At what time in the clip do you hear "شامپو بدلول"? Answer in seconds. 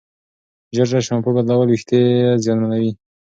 1.07-1.69